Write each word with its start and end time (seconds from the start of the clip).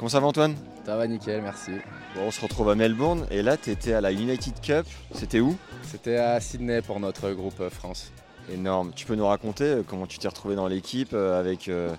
Comment 0.00 0.08
ça 0.08 0.18
va 0.20 0.28
Antoine? 0.28 0.56
Ça 0.86 0.96
va 0.96 1.06
nickel, 1.06 1.42
merci. 1.42 1.72
Bon, 2.14 2.22
On 2.22 2.30
se 2.30 2.40
retrouve 2.40 2.70
à 2.70 2.74
Melbourne 2.74 3.26
et 3.30 3.42
là 3.42 3.58
tu 3.58 3.68
étais 3.70 3.92
à 3.92 4.00
la 4.00 4.12
United 4.12 4.58
Cup. 4.62 4.86
C'était 5.12 5.40
où? 5.40 5.58
C'était 5.82 6.16
à 6.16 6.40
Sydney 6.40 6.80
pour 6.80 7.00
notre 7.00 7.30
groupe 7.32 7.60
euh, 7.60 7.68
France. 7.68 8.10
Énorme. 8.50 8.92
Tu 8.96 9.04
peux 9.04 9.14
nous 9.14 9.26
raconter 9.26 9.64
euh, 9.64 9.82
comment 9.86 10.06
tu 10.06 10.18
t'es 10.18 10.26
retrouvé 10.26 10.54
dans 10.54 10.68
l'équipe 10.68 11.10
euh, 11.12 11.38
avec 11.38 11.68
euh, 11.68 11.90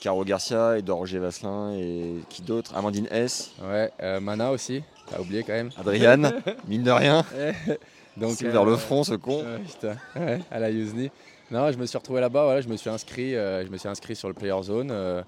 Caro 0.00 0.24
Garcia, 0.24 0.78
Edouard 0.78 0.98
Roger 0.98 1.18
Vasselin 1.18 1.72
et 1.72 2.20
qui 2.28 2.42
d'autre? 2.42 2.76
Amandine 2.76 3.08
S, 3.10 3.50
Ouais, 3.60 3.90
euh, 4.00 4.20
Mana 4.20 4.52
aussi, 4.52 4.84
t'as 5.10 5.18
oublié 5.18 5.42
quand 5.42 5.54
même. 5.54 5.70
Adriane, 5.76 6.32
mine 6.68 6.84
de 6.84 6.92
rien. 6.92 7.24
Donc 8.16 8.34
C'est 8.36 8.46
vers 8.46 8.64
le 8.64 8.76
front 8.76 9.02
ce 9.02 9.14
con. 9.14 9.44
putain, 9.66 9.96
ouais, 10.20 10.38
à 10.52 10.60
la 10.60 10.70
Uzni. 10.70 11.10
Non, 11.50 11.72
je 11.72 11.78
me 11.78 11.86
suis 11.86 11.98
retrouvé 11.98 12.20
là-bas, 12.20 12.44
voilà, 12.44 12.60
je 12.60 12.68
me 12.68 12.76
suis 12.76 12.90
inscrit, 12.90 13.32
je 13.32 13.68
me 13.68 13.76
suis 13.76 13.88
inscrit 13.88 14.14
sur 14.14 14.28
le 14.28 14.34
Player 14.34 14.62
Zone 14.62 15.24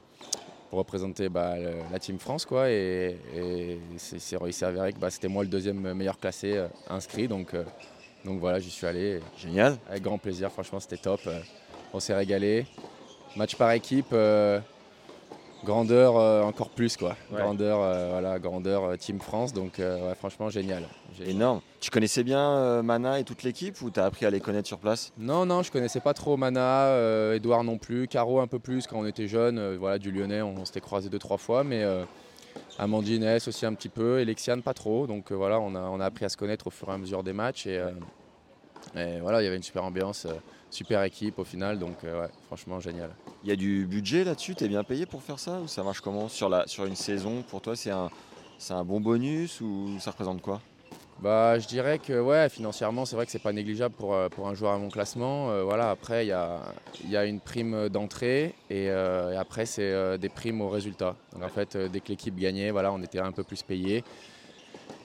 pour 0.72 0.78
représenter 0.78 1.28
bah, 1.28 1.54
le- 1.58 1.82
la 1.92 1.98
Team 1.98 2.18
France 2.18 2.46
quoi. 2.46 2.70
Et, 2.70 3.18
et 3.36 3.78
c'est, 3.98 4.16
il 4.46 4.52
s'est 4.54 4.64
avéré 4.64 4.94
que 4.94 4.98
bah, 4.98 5.10
c'était 5.10 5.28
moi 5.28 5.42
le 5.42 5.50
deuxième 5.50 5.92
meilleur 5.92 6.18
classé 6.18 6.56
euh, 6.56 6.66
inscrit, 6.88 7.28
donc, 7.28 7.52
euh, 7.52 7.62
donc 8.24 8.40
voilà, 8.40 8.58
j'y 8.58 8.70
suis 8.70 8.86
allé. 8.86 9.20
Génial. 9.36 9.76
Avec 9.90 10.02
grand 10.02 10.16
plaisir, 10.16 10.50
franchement 10.50 10.80
c'était 10.80 10.96
top. 10.96 11.20
Euh, 11.26 11.40
On 11.92 12.00
s'est 12.00 12.14
régalé. 12.14 12.64
Match 13.36 13.54
par 13.54 13.70
équipe, 13.72 14.14
grandeur 15.62 16.16
encore 16.46 16.70
plus 16.70 16.96
quoi. 16.96 17.16
Ouais. 17.30 17.38
Grandeur, 17.42 17.78
voilà, 18.10 18.38
grandeur 18.38 18.96
Team 18.96 19.20
France, 19.20 19.52
donc 19.52 19.74
ouais, 19.78 20.14
franchement 20.18 20.48
génial. 20.48 20.84
Énorme. 21.26 21.60
Tu 21.82 21.90
connaissais 21.90 22.22
bien 22.22 22.38
euh, 22.38 22.82
Mana 22.84 23.18
et 23.18 23.24
toute 23.24 23.42
l'équipe 23.42 23.82
ou 23.82 23.90
t'as 23.90 24.04
appris 24.04 24.24
à 24.24 24.30
les 24.30 24.38
connaître 24.38 24.68
sur 24.68 24.78
place? 24.78 25.12
Non, 25.18 25.44
non, 25.44 25.64
je 25.64 25.72
connaissais 25.72 25.98
pas 25.98 26.14
trop 26.14 26.36
Mana, 26.36 26.86
euh, 26.86 27.34
Edouard 27.34 27.64
non 27.64 27.76
plus, 27.76 28.06
Caro 28.06 28.38
un 28.38 28.46
peu 28.46 28.60
plus 28.60 28.86
quand 28.86 29.00
on 29.00 29.04
était 29.04 29.26
jeune. 29.26 29.58
euh, 29.58 29.76
voilà, 29.76 29.98
du 29.98 30.12
Lyonnais, 30.12 30.42
on, 30.42 30.60
on 30.60 30.64
s'était 30.64 30.80
croisés 30.80 31.08
deux 31.08 31.18
trois 31.18 31.38
fois, 31.38 31.64
mais 31.64 31.84
Amandine 32.78 33.24
S 33.24 33.48
aussi 33.48 33.66
un 33.66 33.74
petit 33.74 33.88
peu, 33.88 34.20
et 34.20 34.24
Lexiane 34.24 34.62
pas 34.62 34.74
trop. 34.74 35.08
Donc 35.08 35.32
voilà, 35.32 35.58
on 35.58 35.74
a, 35.74 35.80
on 35.80 35.98
a 35.98 36.04
appris 36.04 36.24
à 36.24 36.28
se 36.28 36.36
connaître 36.36 36.68
au 36.68 36.70
fur 36.70 36.88
et 36.88 36.92
à 36.92 36.98
mesure 36.98 37.24
des 37.24 37.32
matchs 37.32 37.66
et, 37.66 37.84
et 38.94 39.18
voilà, 39.20 39.42
il 39.42 39.44
y 39.44 39.48
avait 39.48 39.56
une 39.56 39.62
super 39.64 39.82
ambiance, 39.82 40.28
super 40.70 41.02
équipe 41.02 41.40
au 41.40 41.44
final, 41.44 41.80
donc 41.80 41.96
euh, 42.04 42.22
ouais, 42.22 42.30
franchement 42.46 42.78
génial. 42.78 43.10
Il 43.42 43.48
y 43.48 43.52
a 43.52 43.56
du 43.56 43.86
budget 43.86 44.22
là-dessus? 44.22 44.54
T'es 44.54 44.68
bien 44.68 44.84
payé 44.84 45.04
pour 45.04 45.20
faire 45.20 45.40
ça 45.40 45.58
ou 45.58 45.66
ça 45.66 45.82
marche 45.82 46.00
comment? 46.00 46.28
Sur, 46.28 46.48
la, 46.48 46.64
sur 46.68 46.84
une 46.84 46.94
saison 46.94 47.42
Pour 47.50 47.60
toi 47.60 47.74
c'est 47.74 47.90
un, 47.90 48.08
c'est 48.56 48.72
un 48.72 48.84
bon 48.84 49.00
bonus 49.00 49.60
ou 49.60 49.98
ça 49.98 50.12
représente 50.12 50.40
quoi? 50.42 50.60
Bah, 51.22 51.56
je 51.56 51.68
dirais 51.68 52.00
que 52.00 52.20
ouais, 52.20 52.48
financièrement, 52.48 53.04
c'est 53.04 53.14
vrai 53.14 53.26
que 53.26 53.30
c'est 53.30 53.38
pas 53.38 53.52
négligeable 53.52 53.94
pour, 53.94 54.12
euh, 54.12 54.28
pour 54.28 54.48
un 54.48 54.54
joueur 54.54 54.72
à 54.72 54.78
mon 54.78 54.88
classement. 54.88 55.52
Euh, 55.52 55.62
voilà, 55.62 55.90
après, 55.90 56.24
il 56.24 56.30
y 56.30 56.32
a, 56.32 56.58
y 57.08 57.16
a 57.16 57.24
une 57.24 57.38
prime 57.38 57.88
d'entrée 57.88 58.56
et, 58.70 58.90
euh, 58.90 59.38
après, 59.38 59.64
c'est 59.64 60.18
des 60.18 60.28
primes 60.28 60.60
au 60.60 60.68
résultat. 60.68 61.14
Donc 61.32 61.44
en 61.44 61.48
fait, 61.48 61.76
dès 61.76 62.00
que 62.00 62.08
l'équipe 62.08 62.34
gagnait, 62.34 62.72
voilà, 62.72 62.92
on 62.92 63.00
était 63.00 63.20
un 63.20 63.30
peu 63.30 63.44
plus 63.44 63.62
payé, 63.62 64.02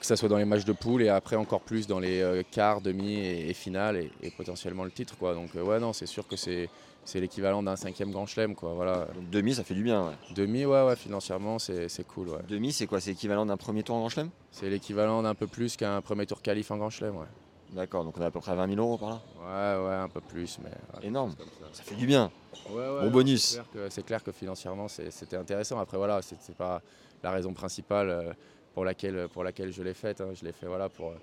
que 0.00 0.06
ce 0.06 0.14
soit 0.16 0.28
dans 0.28 0.36
les 0.36 0.44
matchs 0.44 0.64
de 0.64 0.72
poule 0.72 1.02
et 1.02 1.08
après 1.08 1.36
encore 1.36 1.60
plus 1.60 1.86
dans 1.86 1.98
les 1.98 2.20
euh, 2.20 2.42
quarts, 2.50 2.80
demi 2.80 3.14
et, 3.14 3.50
et 3.50 3.54
finales 3.54 3.96
et, 3.96 4.10
et 4.22 4.30
potentiellement 4.30 4.84
le 4.84 4.90
titre. 4.90 5.16
Quoi. 5.18 5.34
Donc 5.34 5.54
euh, 5.56 5.62
ouais, 5.62 5.80
non, 5.80 5.92
c'est 5.92 6.06
sûr 6.06 6.26
que 6.26 6.36
c'est 6.36 6.68
c'est 7.04 7.20
l'équivalent 7.20 7.62
d'un 7.62 7.76
cinquième 7.76 8.10
grand 8.12 8.26
chelem. 8.26 8.54
Quoi. 8.54 8.74
Voilà. 8.74 9.06
Donc 9.14 9.30
demi 9.30 9.54
ça 9.54 9.64
fait 9.64 9.74
du 9.74 9.82
bien. 9.82 10.06
ouais. 10.08 10.14
Demi, 10.34 10.64
ouais, 10.66 10.82
ouais, 10.84 10.96
financièrement, 10.96 11.58
c'est 11.58 11.88
c'est 11.88 12.06
cool. 12.06 12.28
Ouais. 12.28 12.40
Demi 12.48 12.72
c'est 12.72 12.86
quoi? 12.86 13.00
C'est 13.00 13.12
équivalent 13.12 13.46
d'un 13.46 13.56
premier 13.56 13.82
tour 13.82 13.96
en 13.96 14.00
Grand 14.00 14.08
Chelem? 14.08 14.30
C'est 14.52 14.70
l'équivalent 14.70 15.22
d'un 15.22 15.34
peu 15.34 15.46
plus 15.46 15.76
qu'un 15.76 16.00
premier 16.00 16.26
tour 16.26 16.42
qualif 16.42 16.70
en 16.70 16.76
grand 16.76 16.90
chelem. 16.90 17.16
Ouais. 17.16 17.26
D'accord, 17.72 18.02
donc 18.02 18.16
on 18.16 18.22
a 18.22 18.26
à 18.26 18.30
peu 18.30 18.40
près 18.40 18.54
20 18.56 18.66
000 18.66 18.80
euros 18.80 18.96
par 18.96 19.10
là? 19.10 19.20
Ouais, 19.36 19.86
ouais, 19.88 19.94
un 19.96 20.08
peu 20.08 20.22
plus, 20.22 20.58
mais 20.64 20.70
Énorme. 21.06 21.34
ça. 21.38 21.44
Ça 21.72 21.82
fait 21.82 21.96
du 21.96 22.06
bien. 22.06 22.30
Ouais, 22.70 22.76
ouais, 22.76 23.00
Bon 23.02 23.10
bonus. 23.10 23.42
C'est 23.44 23.54
clair 23.56 23.66
que, 23.72 23.90
c'est 23.90 24.02
clair 24.04 24.24
que 24.24 24.32
financièrement, 24.32 24.88
c'est- 24.88 25.10
c'était 25.10 25.36
intéressant. 25.36 25.78
Après, 25.78 25.98
voilà, 25.98 26.22
c'est 26.22 26.36
c'est 26.40 26.56
pas 26.56 26.80
la 27.22 27.30
raison 27.30 27.52
principale 27.52 28.08
euh, 28.08 28.32
pour 28.78 28.84
laquelle, 28.84 29.26
pour 29.32 29.42
laquelle 29.42 29.72
je 29.72 29.82
l'ai 29.82 29.92
faite. 29.92 30.20
hein. 30.20 30.28
Je 30.40 30.44
l'ai 30.44 30.52
fait 30.52 30.66
voilà, 30.68 30.88
pour, 30.88 31.08
euh, 31.08 31.14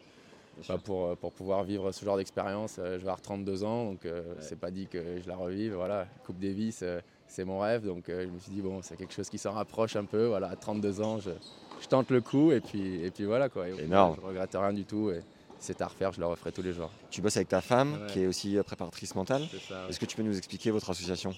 bah, 0.68 0.78
pour, 0.84 1.06
euh, 1.06 1.16
pour 1.16 1.32
pouvoir 1.32 1.64
vivre 1.64 1.90
ce 1.94 2.04
genre 2.04 2.18
d'expérience. 2.18 2.76
Euh, 2.80 2.96
Je 2.96 2.98
vais 2.98 3.04
avoir 3.04 3.22
32 3.22 3.64
ans, 3.64 3.92
donc 3.92 4.06
euh, 4.06 4.34
c'est 4.42 4.60
pas 4.60 4.72
dit 4.72 4.88
que 4.88 5.22
je 5.24 5.28
la 5.30 5.38
revive. 5.38 5.74
Voilà, 5.76 6.06
Coupe 6.26 6.38
Davis, 6.38 6.82
euh, 6.84 7.00
c'est 7.28 7.46
mon 7.46 7.60
rêve. 7.60 7.86
Donc 7.86 8.10
euh, 8.10 8.26
je 8.26 8.30
me 8.30 8.40
suis 8.40 8.52
dit, 8.52 8.60
bon, 8.62 8.82
c'est 8.82 8.98
quelque 8.98 9.14
chose 9.14 9.30
qui 9.30 9.38
s'en 9.38 9.54
rapproche 9.54 9.96
un 9.96 10.04
peu. 10.04 10.26
Voilà, 10.26 10.50
à 10.50 10.58
32 10.58 11.00
ans, 11.02 11.18
je, 11.20 11.32
je 11.82 11.88
tente 11.88 12.10
le 12.12 12.20
coup 12.20 12.52
et 12.52 12.60
puis, 12.60 13.02
et 13.06 13.10
puis 13.10 13.24
voilà. 13.24 13.48
Quoi. 13.48 13.70
Et 13.70 13.84
Énorme. 13.86 14.18
Je 14.22 14.28
regrette 14.28 14.52
rien 14.52 14.74
du 14.74 14.84
tout. 14.84 15.12
Et 15.12 15.22
c'est 15.58 15.80
à 15.82 15.88
refaire, 15.88 16.12
je 16.12 16.20
le 16.20 16.26
referai 16.26 16.52
tous 16.52 16.62
les 16.62 16.74
jours. 16.74 16.92
Tu 17.10 17.22
bosses 17.22 17.38
avec 17.38 17.48
ta 17.48 17.62
femme 17.62 17.94
Ouais. 18.02 18.08
qui 18.12 18.20
est 18.24 18.28
aussi 18.28 18.58
préparatrice 18.66 19.16
mentale. 19.16 19.44
Est-ce 19.88 19.98
que 19.98 20.06
tu 20.06 20.18
peux 20.18 20.24
nous 20.24 20.38
expliquer 20.38 20.72
votre 20.72 20.90
association? 20.90 21.34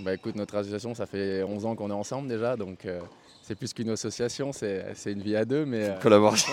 Bah 0.00 0.14
écoute, 0.14 0.36
notre 0.36 0.56
association, 0.56 0.94
ça 0.94 1.06
fait 1.06 1.42
11 1.42 1.66
ans 1.66 1.76
qu'on 1.76 1.90
est 1.90 1.94
ensemble 1.94 2.26
déjà, 2.26 2.56
donc 2.56 2.86
euh, 2.86 3.00
c'est 3.42 3.54
plus 3.54 3.74
qu'une 3.74 3.90
association, 3.90 4.50
c'est 4.52 4.94
une 5.06 5.20
vie 5.20 5.36
à 5.36 5.44
deux, 5.44 5.66
mais, 5.66 5.90
euh, 5.90 5.98
Collaboration. 5.98 6.52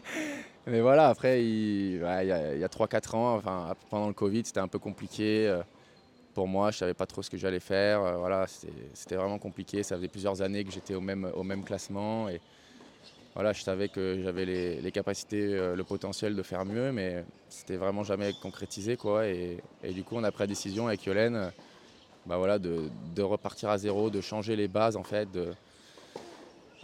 mais 0.66 0.80
voilà, 0.80 1.08
après, 1.08 1.44
il, 1.44 2.02
ouais, 2.02 2.24
il 2.24 2.28
y 2.28 2.32
a, 2.32 2.66
a 2.66 2.68
3-4 2.68 3.16
ans, 3.16 3.36
enfin, 3.36 3.74
pendant 3.90 4.08
le 4.08 4.14
Covid, 4.14 4.44
c'était 4.46 4.60
un 4.60 4.68
peu 4.68 4.78
compliqué 4.78 5.46
euh, 5.46 5.62
pour 6.32 6.48
moi, 6.48 6.70
je 6.70 6.78
savais 6.78 6.94
pas 6.94 7.06
trop 7.06 7.22
ce 7.22 7.28
que 7.28 7.36
j'allais 7.36 7.60
faire, 7.60 8.18
voilà, 8.18 8.46
c'était 8.94 9.14
vraiment 9.14 9.38
compliqué, 9.38 9.82
ça 9.82 9.96
faisait 9.96 10.08
plusieurs 10.08 10.42
années 10.42 10.64
que 10.64 10.72
j'étais 10.72 10.94
au 10.94 11.00
même, 11.00 11.30
au 11.34 11.44
même 11.44 11.64
classement, 11.64 12.28
et 12.28 12.40
voilà, 13.34 13.52
je 13.52 13.62
savais 13.62 13.88
que 13.88 14.20
j'avais 14.22 14.44
les, 14.44 14.80
les 14.80 14.90
capacités, 14.90 15.54
euh, 15.54 15.76
le 15.76 15.84
potentiel 15.84 16.34
de 16.34 16.42
faire 16.42 16.64
mieux, 16.64 16.92
mais 16.92 17.24
c'était 17.48 17.76
vraiment 17.76 18.04
jamais 18.04 18.32
concrétisé, 18.40 18.96
quoi, 18.96 19.26
et, 19.28 19.58
et 19.82 19.92
du 19.92 20.02
coup, 20.02 20.16
on 20.16 20.24
a 20.24 20.32
pris 20.32 20.44
la 20.44 20.48
décision 20.48 20.88
avec 20.88 21.04
Yolène, 21.04 21.52
bah 22.26 22.36
voilà, 22.38 22.58
de, 22.58 22.90
de 23.14 23.22
repartir 23.22 23.68
à 23.70 23.78
zéro, 23.78 24.10
de 24.10 24.20
changer 24.20 24.56
les 24.56 24.68
bases 24.68 24.96
en 24.96 25.04
fait, 25.04 25.30
de, 25.30 25.52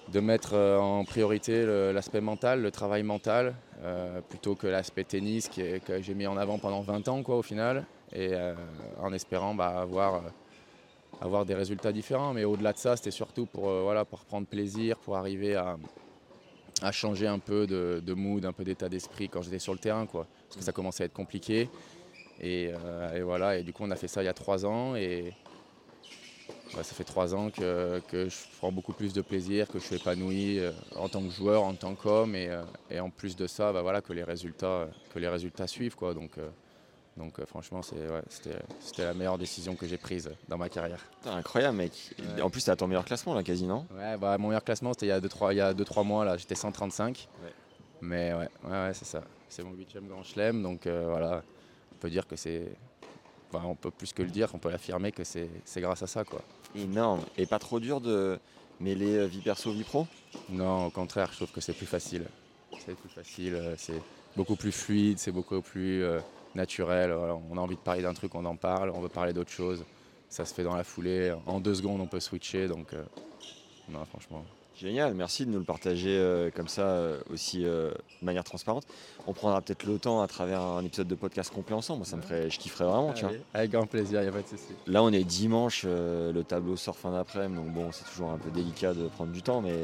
de 0.09 0.21
mettre 0.21 0.55
euh, 0.55 0.79
en 0.79 1.05
priorité 1.05 1.65
l'aspect 1.93 2.21
mental, 2.21 2.61
le 2.63 2.71
travail 2.71 3.03
mental, 3.03 3.55
euh, 3.83 4.21
plutôt 4.23 4.55
que 4.57 4.67
l'aspect 4.67 5.05
tennis 5.05 5.49
qui 5.49 5.61
est- 5.61 5.81
que 5.85 6.01
j'ai 6.03 6.15
mis 6.15 6.27
en 6.27 6.37
avant 6.37 6.59
pendant 6.59 6.81
20 6.81 7.07
ans 7.09 7.23
quoi, 7.23 7.37
au 7.39 7.43
final, 7.43 7.87
et 8.13 8.31
euh, 8.33 8.55
en 8.99 9.13
espérant 9.13 9.55
bah, 9.55 9.81
avoir, 9.81 10.23
avoir 11.21 11.45
des 11.47 11.55
résultats 11.55 11.93
différents. 11.93 12.33
Mais 12.35 12.45
au-delà 12.45 12.73
de 12.73 12.79
ça, 12.79 12.97
c'était 12.97 13.11
surtout 13.13 13.47
pour, 13.47 13.65
voilà, 13.83 14.05
pour 14.05 14.25
prendre 14.25 14.47
plaisir, 14.49 14.99
pour 14.99 15.17
arriver 15.17 15.55
à, 15.55 15.77
à 16.83 16.93
changer 16.93 17.27
un 17.27 17.39
peu 17.39 17.67
de, 17.67 18.01
de 18.05 18.15
mood, 18.15 18.45
un 18.45 18.53
peu 18.53 18.65
d'état 18.65 18.89
d'esprit 18.89 19.29
quand 19.29 19.43
j'étais 19.43 19.59
sur 19.59 19.73
le 19.73 19.79
terrain, 19.79 20.07
quoi, 20.07 20.27
parce 20.49 20.57
que 20.57 20.65
ça 20.65 20.73
commençait 20.73 21.03
à 21.05 21.07
être 21.07 21.13
compliqué. 21.13 21.71
Et, 22.41 22.73
euh, 22.73 23.15
et 23.17 23.23
voilà, 23.23 23.59
et 23.59 23.63
du 23.63 23.73
coup 23.73 23.83
on 23.85 23.91
a 23.91 23.97
fait 23.97 24.09
ça 24.09 24.23
il 24.23 24.27
y 24.27 24.29
a 24.29 24.35
trois 24.35 24.65
ans 24.65 24.97
et 24.97 25.35
bah, 26.75 26.83
ça 26.83 26.95
fait 26.95 27.05
trois 27.05 27.35
ans 27.35 27.51
que, 27.51 28.01
que 28.09 28.29
je 28.29 28.37
prends 28.59 28.73
beaucoup 28.73 28.93
plus 28.93 29.13
de 29.13 29.21
plaisir, 29.21 29.69
que 29.69 29.79
je 29.79 29.85
suis 29.85 29.97
épanoui 29.97 30.59
euh, 30.59 30.73
en 30.97 31.09
tant 31.09 31.23
que 31.23 31.31
joueur, 31.31 31.63
en 31.63 31.75
tant 31.75 31.95
qu'homme 31.95 32.35
et, 32.35 32.49
euh, 32.49 32.63
et 32.91 33.01
en 33.01 33.11
plus 33.11 33.37
de 33.37 33.47
ça, 33.47 33.73
bah, 33.73 33.83
voilà, 33.83 34.01
que, 34.01 34.13
les 34.13 34.25
résultats, 34.25 34.89
que 35.13 35.19
les 35.19 35.29
résultats 35.29 35.67
suivent. 35.67 35.97
Quoi. 35.97 36.15
Donc, 36.15 36.39
donc 37.17 37.39
euh, 37.39 37.45
franchement, 37.45 37.81
ouais, 37.93 38.23
c'était, 38.29 38.57
c'était 38.81 39.05
la 39.05 39.15
meilleure 39.15 39.39
décision 39.39 39.75
que 39.75 39.87
j'ai 39.87 39.99
prise 39.99 40.31
dans 40.49 40.57
ma 40.57 40.69
carrière. 40.69 41.05
Putain, 41.19 41.37
incroyable 41.37 41.77
mec. 41.77 42.15
Ouais. 42.19 42.41
En 42.41 42.51
plus 42.51 42.65
t'as 42.65 42.77
ton 42.77 42.87
meilleur 42.87 43.05
classement 43.05 43.35
là 43.35 43.43
quasi 43.43 43.67
non? 43.67 43.87
Ouais, 43.95 44.17
bah, 44.17 44.39
mon 44.39 44.49
meilleur 44.49 44.65
classement 44.65 44.93
c'était 44.93 45.07
il 45.07 45.11
y 45.11 45.13
a 45.13 45.21
2-3 45.21 45.53
il 45.53 45.57
y 45.59 45.61
a 45.61 45.75
deux, 45.75 45.85
trois 45.85 46.05
mois, 46.05 46.25
là, 46.25 46.37
j'étais 46.37 46.55
135. 46.55 47.29
Ouais. 47.43 47.53
Mais 48.01 48.33
ouais, 48.33 48.49
ouais, 48.65 48.71
ouais, 48.71 48.95
c'est 48.95 49.05
ça. 49.05 49.23
C'est 49.49 49.63
mon 49.63 49.73
huitième 49.73 50.07
grand 50.07 50.23
chelem, 50.23 50.63
donc 50.63 50.87
euh, 50.87 51.07
voilà, 51.09 51.43
peut 52.01 52.11
dire 52.11 52.27
que 52.27 52.37
c'est... 52.37 52.65
Enfin, 53.53 53.65
on 53.67 53.75
peut 53.75 53.91
plus 53.91 54.13
que 54.13 54.23
le 54.23 54.31
dire, 54.31 54.51
on 54.55 54.59
peut 54.59 54.71
l'affirmer 54.71 55.13
que 55.13 55.25
c'est, 55.25 55.49
grâce 55.77 56.03
à 56.03 56.07
ça. 56.07 56.25
quoi. 56.25 56.43
Énorme. 56.75 57.21
Et 57.37 57.47
pas 57.47 57.59
trop 57.59 57.81
dur 57.81 58.01
de 58.01 58.39
mêler 58.79 59.17
euh, 59.17 59.27
vie 59.27 59.41
perso, 59.41 59.73
vie 59.73 59.85
pro? 59.85 60.07
Non, 60.49 60.87
au 60.87 60.91
contraire, 60.91 61.29
je 61.33 61.37
trouve 61.37 61.51
que 61.51 61.61
c'est 61.61 61.73
plus 61.73 61.87
facile. 61.87 62.27
C'est 62.85 62.95
plus 62.97 63.09
facile, 63.09 63.55
euh, 63.55 63.75
c'est 63.77 64.01
beaucoup 64.37 64.57
plus 64.57 64.73
fluide, 64.73 65.19
c'est 65.19 65.33
beaucoup 65.33 65.61
plus 65.61 66.05
euh, 66.05 66.21
naturel. 66.55 67.13
Voilà, 67.13 67.37
on 67.51 67.57
a 67.57 67.61
envie 67.61 67.75
de 67.75 67.81
parler 67.81 68.03
d'un 68.03 68.15
truc, 68.15 68.35
on 68.35 68.45
en 68.45 68.57
parle, 68.57 68.91
on 68.91 69.01
veut 69.01 69.09
parler 69.09 69.33
d'autre 69.33 69.51
chose. 69.51 69.85
Ça 70.29 70.45
se 70.45 70.55
fait 70.55 70.63
dans 70.63 70.77
la 70.77 70.85
foulée. 70.85 71.35
En 71.47 71.61
deux 71.61 71.75
secondes, 71.75 72.01
on 72.01 72.07
peut 72.07 72.21
switcher. 72.21 72.69
Donc, 72.69 72.93
euh, 72.93 73.03
non, 73.89 74.05
franchement. 74.05 74.45
Génial, 74.81 75.13
merci 75.13 75.45
de 75.45 75.51
nous 75.51 75.59
le 75.59 75.65
partager 75.65 76.17
euh, 76.17 76.51
comme 76.51 76.69
ça 76.69 76.83
euh, 76.83 77.21
aussi 77.31 77.67
euh, 77.67 77.91
de 77.91 78.25
manière 78.25 78.45
transparente. 78.45 78.85
On 79.27 79.35
prendra 79.35 79.61
peut-être 79.61 79.85
le 79.85 79.99
temps 79.99 80.23
à 80.23 80.27
travers 80.27 80.63
un 80.63 80.83
épisode 80.83 81.07
de 81.07 81.15
podcast 81.15 81.53
complet 81.53 81.75
ensemble. 81.75 81.99
Moi, 81.99 82.07
ça 82.07 82.17
me 82.17 82.23
ferait, 82.23 82.49
je 82.49 82.59
kifferais 82.59 82.87
vraiment, 82.87 83.13
tu 83.13 83.27
vois. 83.27 83.35
Avec 83.53 83.73
grand 83.73 83.87
plaisir, 83.87 84.21
il 84.21 84.23
n'y 84.23 84.29
a 84.31 84.33
pas 84.33 84.41
de 84.41 84.49
souci. 84.49 84.73
Là, 84.87 85.03
on 85.03 85.13
est 85.13 85.23
dimanche, 85.25 85.85
le 85.85 86.43
tableau 86.43 86.77
sort 86.77 86.97
fin 86.97 87.13
d'après-midi, 87.13 87.61
donc 87.63 87.75
bon, 87.75 87.93
c'est 87.93 88.05
toujours 88.05 88.31
un 88.31 88.39
peu 88.39 88.51
délicat 88.51 88.95
de 88.95 89.09
prendre 89.09 89.33
du 89.33 89.43
temps, 89.43 89.61
mais 89.61 89.77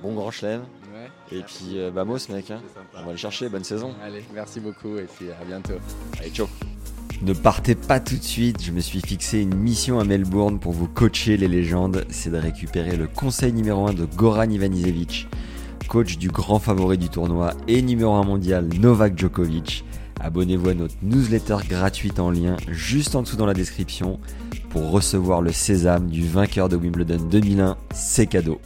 bon 0.00 0.14
grand 0.14 0.30
chelem. 0.30 0.64
Ouais, 0.94 1.38
Et 1.38 1.42
puis, 1.42 1.78
euh, 1.78 1.90
vamos, 1.92 2.28
mec. 2.28 2.50
hein. 2.52 2.62
On 2.94 3.04
va 3.04 3.10
le 3.10 3.16
chercher, 3.16 3.48
bonne 3.48 3.64
saison. 3.64 3.94
Allez, 4.00 4.24
merci 4.32 4.60
beaucoup 4.60 4.96
et 4.96 5.06
puis 5.06 5.26
à 5.30 5.44
bientôt. 5.44 5.74
Allez, 6.20 6.30
ciao. 6.30 6.46
Ne 7.22 7.32
partez 7.32 7.74
pas 7.74 7.98
tout 7.98 8.16
de 8.16 8.22
suite, 8.22 8.62
je 8.62 8.70
me 8.72 8.80
suis 8.80 9.00
fixé 9.00 9.40
une 9.40 9.54
mission 9.54 9.98
à 9.98 10.04
Melbourne 10.04 10.58
pour 10.58 10.72
vous 10.72 10.86
coacher 10.86 11.38
les 11.38 11.48
légendes, 11.48 12.04
c'est 12.10 12.30
de 12.30 12.36
récupérer 12.36 12.94
le 12.96 13.06
conseil 13.06 13.54
numéro 13.54 13.86
1 13.86 13.94
de 13.94 14.04
Goran 14.04 14.50
Ivanisevic, 14.50 15.26
coach 15.88 16.18
du 16.18 16.28
grand 16.28 16.58
favori 16.58 16.98
du 16.98 17.08
tournoi 17.08 17.54
et 17.68 17.80
numéro 17.80 18.12
1 18.14 18.24
mondial 18.24 18.68
Novak 18.78 19.18
Djokovic. 19.18 19.84
Abonnez-vous 20.20 20.68
à 20.68 20.74
notre 20.74 20.94
newsletter 21.02 21.56
gratuite 21.66 22.20
en 22.20 22.30
lien 22.30 22.56
juste 22.68 23.16
en 23.16 23.22
dessous 23.22 23.36
dans 23.36 23.46
la 23.46 23.54
description 23.54 24.20
pour 24.68 24.90
recevoir 24.90 25.40
le 25.40 25.52
sésame 25.52 26.08
du 26.08 26.26
vainqueur 26.26 26.68
de 26.68 26.76
Wimbledon 26.76 27.18
2001, 27.30 27.78
c'est 27.94 28.26
cadeau. 28.26 28.60